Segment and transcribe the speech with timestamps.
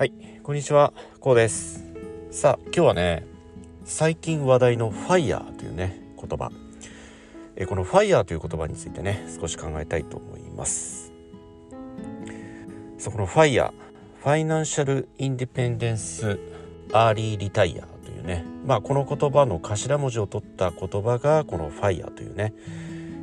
[0.00, 1.84] はい、こんにちは、こうです。
[2.30, 3.26] さあ、今日はね、
[3.84, 6.50] 最近話題の FIRE というね、言葉。
[7.54, 11.12] えこの FIRE という言葉についてね、少し考えたいと思います。
[12.96, 13.74] さあ、この FIRE、
[14.22, 16.38] ファイナンシャルインディペンデンス
[16.94, 22.54] アーリーリタイアというね、まあこの言葉の頭文字を取った言葉がこの FIRE というね、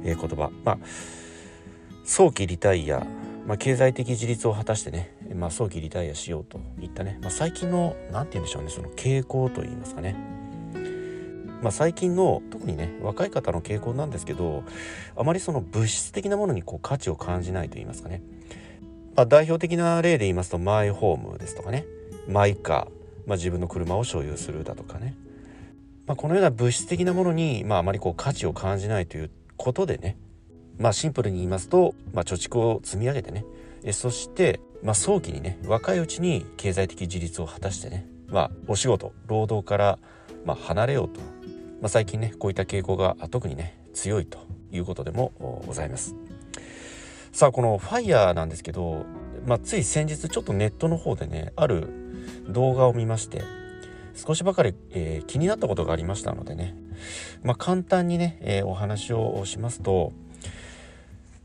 [0.04, 0.52] え言葉。
[0.64, 0.78] まあ
[2.05, 3.04] 早期リタイア、
[3.47, 10.15] まあ、経済的自立を果たしてね、まあ、早期リタイアしようといったね、まあ、最近の何て言うんでしょうねその傾向といいますかね、
[11.61, 14.63] まあ、最近の特にね若い方の傾向なんですけど
[15.15, 18.21] あまりその物質的なものにこう価値を感じないと言いますかね、
[19.15, 21.86] まあ、代表的な例で言いますとマイホームですとかね。
[22.28, 22.75] マイカー、
[23.25, 25.15] まあ、自分の車を所有するだとかね、
[26.05, 30.17] まあ、このような物質的なものに、まあ、あまりこう価値を感じないということでね。
[30.78, 33.45] まあシンプルに言いますと、まあ、貯蓄を積み上げてね。
[33.88, 39.98] えそして、まあ、早期にね若いうちに経済的自立を果たしてね、まあ、お仕事労働から、
[40.44, 41.22] まあ、離れようと、
[41.81, 44.39] まあ、最近ねこういった傾向が特にね強いと
[44.73, 45.31] いうことでも
[45.66, 46.16] ございます。
[47.31, 49.06] さあこの FIRE なんですけど、
[49.45, 51.88] まあ、つい先日ちょっとネットの方でねある
[52.50, 53.44] 動画を見まして
[54.16, 56.75] 少しばかり、えー気になったことがありましたのでね、
[57.44, 60.12] まあ、簡単にね、えーお話をしますと、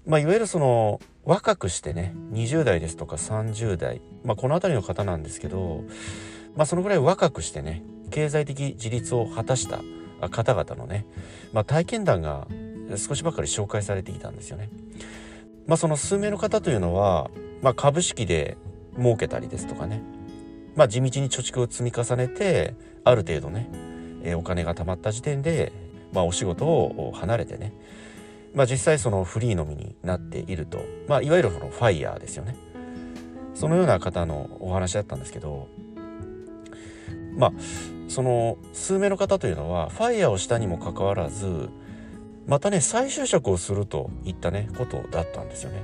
[0.07, 5.85] まあ、いわゆるその若くしてね20代ですとか30代、まあ、この辺りの方なんですけど、
[6.57, 9.81] まあ、そのぐらい若くしてね経済的自立を果たした
[10.29, 11.07] 方々のね、
[11.53, 12.47] まあ、体験談が
[12.97, 14.69] 少しばかり紹介されていたんですよね。
[15.67, 17.31] まあ、その数名の方というのは、
[17.63, 18.57] まあ、株式で
[18.97, 20.03] 儲けたりですとかね、
[20.77, 23.69] まあ、地道に貯蓄を積み重ねてある程度ね、
[24.35, 25.73] お金が貯まった時点で、
[26.13, 27.73] まあ、お仕事を離れてね
[28.55, 32.57] まあ、実際そのフリーのみになっていると、まあ、いわゆるそのファイヤーですよね
[33.55, 35.69] そのような方のお話だったんですけど
[37.37, 37.53] まあ
[38.09, 41.71] その数名の方というのはファイヤーをしたにもかかわらず
[42.47, 45.83] またね再就職をするといったねことだったんですよね。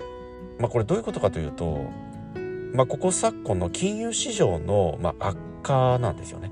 [0.59, 1.85] まあ、これどういうことかというと、
[2.75, 6.51] まあ、ここ昨今の金融市場の、まあ、悪化なんですよね。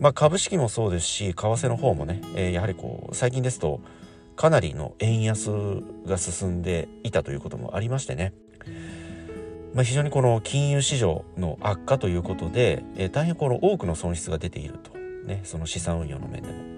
[0.00, 3.80] まあ、株式もそうですし為替の方もね、えーやはりこう最近ですと
[4.36, 5.50] かなりの円安
[6.06, 8.32] が進んでいたということもありましてね、
[9.74, 14.92] まあ、非常にこの金融市場の悪化ということで、えー大変この多くの損失が出ていると、
[15.26, 16.74] ね、その資産運用の面でも。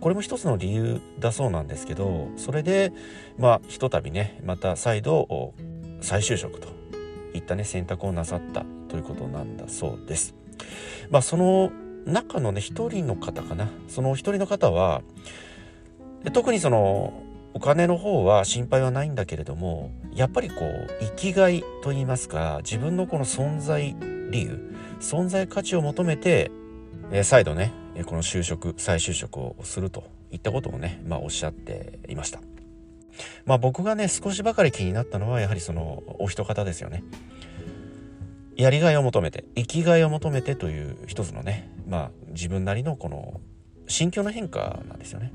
[0.00, 2.92] これも一つの理由だそうなんですけどそれで
[3.38, 5.54] まあひとたびねまた再度
[6.02, 6.68] 再就職と
[7.32, 10.34] いったね選択をなさったということなんだそうです。
[11.10, 11.72] まあその
[12.04, 15.00] 中のね一人の方かなその一人の方は
[16.24, 17.12] で特にその
[17.52, 23.94] お金の方は心配はないんだけれどもやっぱりこう生きがいといいますか自分のこの存在
[24.30, 26.50] 理由存在価値を求めて、
[27.12, 27.72] えー再度ね
[28.06, 32.40] この就職再就職をするといったことをね、まあ、おっしゃっていました。
[33.44, 37.04] まあ僕がね少しばかり気になったのはやはりそのお一方ですよね。
[38.56, 43.40] やりがいを求めて生きがいを求めてという一つのねまあ自分なりのこの
[43.86, 45.32] 心境の変化なんですよね。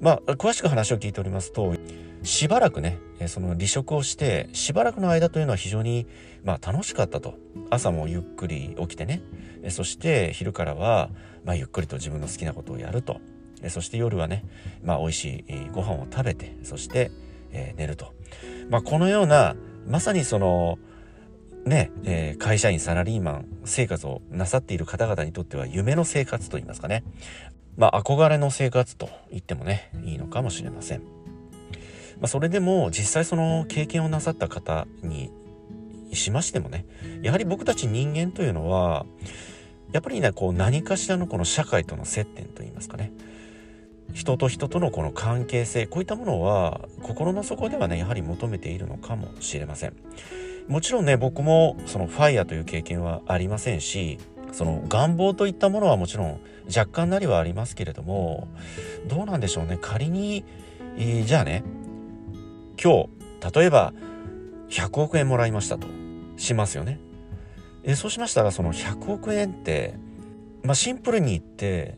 [0.00, 1.74] まあ詳しく話を聞いておりますと
[2.22, 6.06] しばらくねその離職をしてしばらくの間というのは非常に
[6.44, 7.34] まあ楽しかったと。
[7.70, 9.22] 朝もゆっくり起きてね。
[9.68, 11.10] そして昼からは
[11.44, 13.20] まあゆっくりと自分の好きなことをやると。
[13.68, 14.44] そして夜はね
[14.82, 17.10] まあ美味しいご飯を食べてそして
[17.50, 18.14] えー寝ると。
[18.70, 20.78] まあこのようなまさにその
[21.68, 27.04] ね、えー会社員サラリーマン生活をなさっている方々にとっては夢の生活といいますかね。
[27.76, 31.02] まあ憧れの生活と言ってもねいいのかもしれません。
[32.20, 35.30] まあ、それでも実際その経験をなさった方に
[36.12, 36.84] しましてもね
[37.22, 39.06] やはり僕たち人間というのは
[39.92, 43.12] やっぱりねこう何かしらのこの社会との接点といいますかね。
[44.14, 49.92] 人と人とのこの関係性こういったものは心の底ではねやはり求めているのかもしれません。
[50.68, 54.18] もちろんね僕もそのファイヤーという経験はありませんし
[54.52, 58.48] その願望といったものはもちろん若干なりはありますけれども
[59.06, 60.44] どうなんでしょうね仮に、
[60.96, 61.64] えーじゃあね
[62.82, 63.08] 今
[63.42, 63.92] 日例えば
[64.68, 65.88] 100億円もらいましたと
[66.36, 67.00] しますよね。
[67.82, 69.94] えそうしましたらその100億円って、
[70.62, 71.96] まあ、シンプルに言って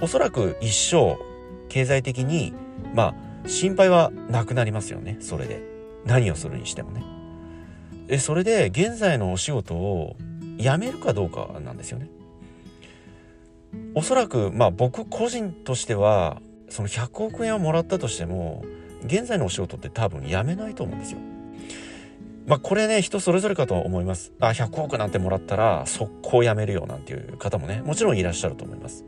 [0.00, 1.16] おそらく一生
[1.68, 2.52] 経済的に
[2.94, 3.14] ま
[3.44, 5.62] あ心配はなくなりますよねそれで
[6.04, 7.17] 何をするにしてもね。
[8.08, 10.16] えそれで現在のお仕事を
[10.58, 12.08] 辞めるかどうかなんですよね。
[13.94, 18.64] おそらくまあ僕個人としてはその100億円をもらったとしても
[19.04, 21.18] 現在のお仕事って多分辞めないと思うんですよ。
[22.46, 29.04] まあこれね人それぞれかと思いますあ100億なんてもらったら速攻やめるよなんていう方もねもちろんいらっしゃると思います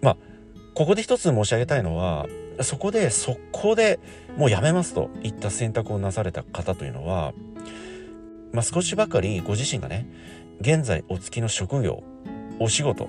[0.00, 0.16] まあ
[0.72, 2.26] ここで一つ申し上げたいのは
[2.62, 3.98] そこで速攻で
[4.36, 7.32] もうやめますといった選択をなされた方というのは、
[8.52, 10.06] まあ、少しばかりご自身がね
[10.60, 12.02] 現在お付きの職業
[12.58, 13.08] お仕事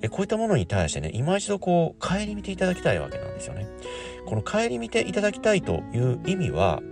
[0.00, 3.66] えこういったものに対してね今一度こう顧みていただきたいわけなんですよね。
[4.26, 6.82] この顧みていただきたいという意味は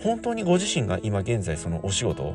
[0.00, 2.34] 本当にご自身が今現在そのお仕事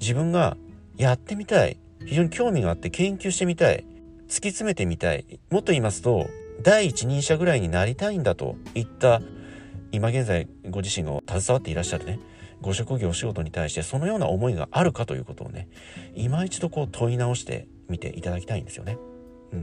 [0.00, 0.56] 自分が
[0.96, 3.84] やってみたい非常に興味があって研究してみたい
[4.28, 6.28] 突き詰めてみたいもっと言いますと
[6.62, 9.20] 第一人者ぐらいになりたいんだといった
[9.90, 12.20] 今現在ご自身が携わっていらっしゃるね
[12.60, 15.68] ご職業お仕事に対してそのような思いがあるかということをね
[16.14, 18.98] 今一度こう問い直してみていただきたいんですよね。
[19.52, 19.56] う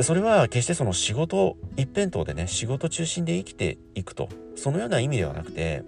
[0.00, 5.82] ん、それは決してその仕事一辺倒でね仕事中心で生きていくとそのような意味ではなくて、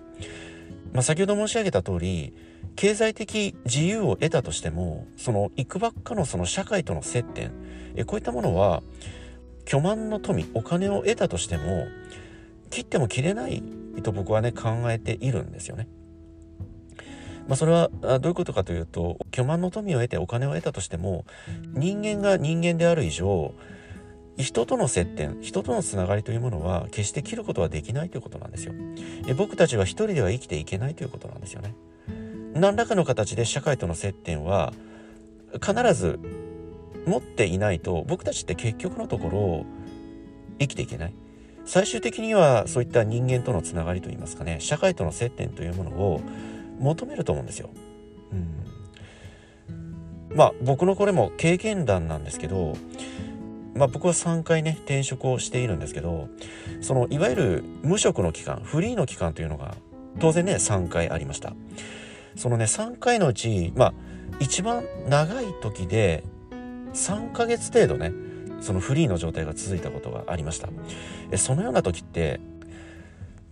[0.92, 2.34] まあ、先ほど申し上げた通り
[2.74, 7.52] 経済的自由を得たとしてもそのいくばっかのその社会との接点
[7.94, 8.82] えこういったものは
[9.64, 11.86] 巨万の富お金を得たとしても
[12.72, 13.62] 切っても切れない
[14.02, 15.86] と僕はね考えているんですよね。
[17.46, 17.90] まあ、それは
[18.20, 21.24] どういうことかというと巨万の富を得てお金を得たとしても
[21.74, 23.52] 人間が人間である以上
[24.38, 28.72] 人との接点人とのつながりというものは決して切ることはできないということなんですよ。
[29.26, 31.74] え僕たちは一人では生きていけないということなんですよね。
[32.54, 34.72] 何らかの形で社会との接点は
[35.54, 36.18] 必ず
[37.06, 39.66] 持っていないと僕たちって結局のところ
[40.58, 41.14] 生きていけない
[41.64, 46.20] 最終的にはそういった人間とのつながりといいますかね社会との接点というものを
[46.78, 47.70] 求めると思うんですよ。
[48.32, 52.74] うん、まあ僕のこれも経験談なんですけど、
[53.74, 56.28] まあ、僕は3回ね転職をしているんですけど
[56.80, 59.76] そのいわゆる無職の期間フリーの期間というのが
[60.18, 61.54] 当然ね3回ありました。
[62.34, 63.94] そのね3回のうちまあ
[64.40, 66.24] 一番長い時で
[66.94, 68.12] 3ヶ月程度ね
[68.62, 70.68] そのフリーの状態が続いたことがありました
[71.36, 72.40] そのような時って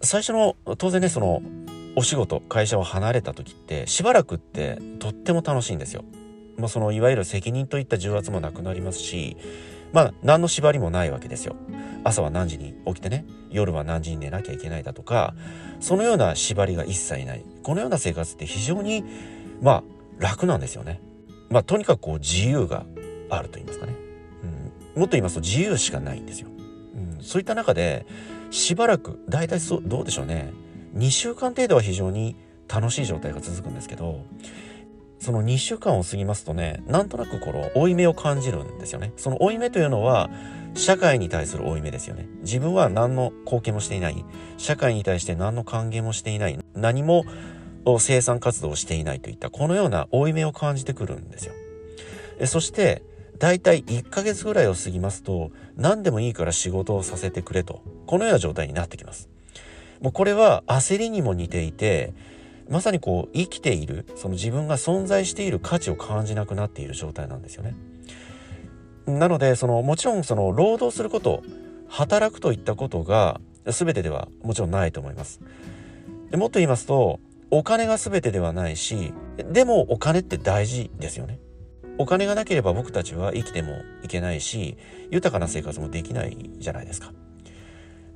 [0.03, 1.43] 最初の当然ねその
[1.97, 6.05] お仕事会社を離れた時ってしばらくってとっても楽しいんですよ。
[6.57, 9.37] まあ、そのいわゆる責任といった重圧もなくなりますし
[9.93, 11.57] まあ何の縛りもないわけですよ。
[12.05, 15.35] 朝は何時に起きてね夜は何時に寝なきゃいけないだとか
[15.81, 19.05] そのような縛りが一切ないこのような生活って非常に
[19.61, 19.83] まあ
[20.19, 21.01] 楽なんですよね。
[21.51, 22.87] まあとにかくこう自由が
[23.31, 23.95] あると言いますかね、
[24.97, 26.49] もっと言いますと自由しかないんですよ、
[26.95, 28.07] うん、そういった中で
[28.51, 30.53] しばらく大体そうどうでしょうね。
[30.97, 34.25] 2週間程度は非常に楽しい状態が続くんですけど
[35.21, 39.13] その2週間を過ぎますとねなんとなくこの負い目を感じるんですよね。
[39.17, 40.31] その負い目というのは
[40.75, 42.29] 社会に対する負い目ですよね。
[42.41, 44.25] 自分は何の貢献もしていない。
[44.57, 46.59] 社会に対して何の還元もしていない。
[46.75, 47.25] 何も
[47.99, 51.55] 生産活動をしていないといったこのような負い目を感じてくるんですよ。
[52.47, 53.03] そして
[53.41, 59.31] 大体1ヶ月ぐらいを過ぎますと何でもいいから仕事をさせてくれとこのような状態になってきます。
[60.03, 62.13] もうこれは焦りにも似ていて
[62.69, 67.75] まさにこう生きているその自分が存在している価値を感じなくなっている状態なんですよね。
[69.07, 71.43] なのでそのもちろんその労働すること
[71.89, 75.41] 働くといったことが全てではもちろんないと思います。
[76.31, 77.21] でもっと言いますと
[77.51, 79.15] お金が全てではないし
[79.51, 81.39] でもお金って大事ですよね。
[82.01, 84.79] お金がなければ僕たちは生きてもいけないし
[85.11, 87.13] 豊かな生活もできないじゃないですか。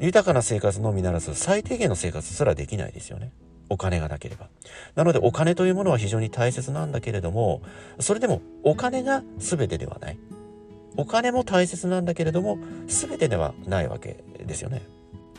[0.01, 3.31] 豊かな生活のみならず最低限の生活すらできないですよね。
[3.69, 4.49] お金がなければ。
[4.95, 7.61] なのでお金というものは非常に大切なんだけれども
[8.01, 10.19] それでもお金が全てではない。
[10.97, 14.81] お金も大切なんだけれども全てではないわけですよね。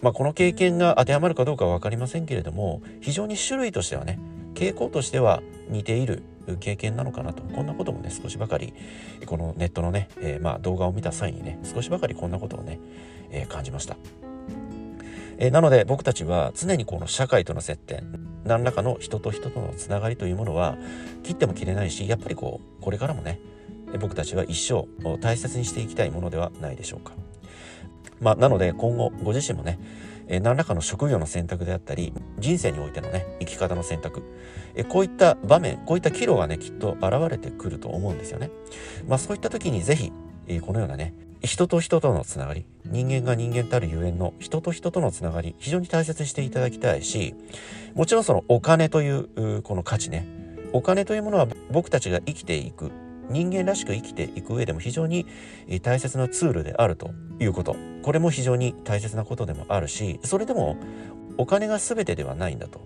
[0.03, 4.19] まあ、この経験が当てはまるかどうかは分かりませんけれども非常に種類としてはね
[4.55, 6.23] 傾向としては似ている
[6.59, 8.73] 経験なのかなとこんなこともね少しばかり
[9.25, 12.79] このネットのね、えー、まあ動画を見た際にね少しばかりこんなことをね、
[13.31, 13.97] えー、感じました。
[15.37, 18.03] えー、なので僕たちは常にこの社会との接点
[18.45, 20.77] 何らかの人と人とのつながりというものは
[21.23, 23.39] 切っても切れないしやっぱりこうこれからもね
[23.99, 27.13] 僕たちは一生大切にしていきたいものではないでしょうか。
[28.21, 29.77] まあ、なので今後ご自身もね
[30.27, 34.23] え何らかの職業の選択であったり人生においてのね生き方の選択
[34.75, 38.49] えこういった場面こういった岐路がねきっと現れてくると思うんですよね。
[39.07, 40.11] まあ、そういった時に是非、
[40.47, 41.13] えこのようなね
[41.43, 47.35] 人と人とのつながり人間が人間たるゆえんの人と人とのつながり非常に大切にしていただきたいし
[47.93, 50.27] もちろんそのお金というこの価値ね
[50.73, 52.91] お金というものは僕たちが生きていく
[53.29, 55.25] 人間らしく生きていく上でも非常に
[55.81, 60.77] 大切なツールであるということこれも非常に大切なことでもあるしそれでも
[61.37, 62.81] お金が全てではないんだと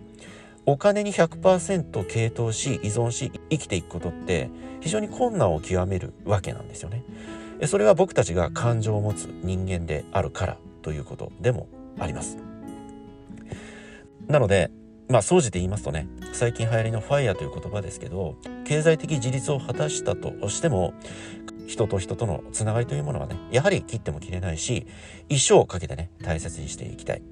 [0.65, 4.49] お金に100%傾倒し依存し生きていくことって
[4.81, 7.03] 非常に困難を極めるわけなんですよね。
[7.65, 11.67] それは僕たちが感情を持つ人間であるからということでも
[11.99, 12.37] あります。
[14.27, 14.71] なので
[15.07, 18.35] まあ総じて言いますとね最近流行りの FIRE という言葉ですけど
[18.69, 20.93] 経済的自立を果たしたとしても
[21.65, 24.85] 人と人とのつながりというものはねやはり切っても切れないし
[25.27, 27.23] 一生をかけてね大切にしていきたい。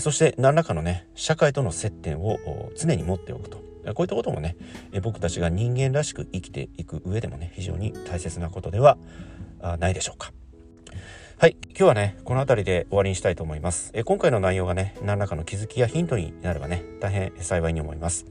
[0.00, 3.58] そして何らかのね社会との接点を常に持っておくと。
[3.94, 4.56] こういったこともね
[5.00, 8.98] 僕たちが人間らしく生きていく上でもね非常に大切なことでは
[9.78, 10.32] ないでしょうか。
[11.38, 11.56] はい。
[11.68, 13.92] 今日はねこの辺りで終わりにしたいと思います。
[14.04, 18.26] 今回の内容がね何らかの気づきやヒントになればね大変幸いに思います。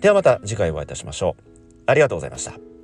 [0.00, 1.55] ではまた次回お会いいたしましょう。
[1.86, 2.75] ありがとうございました。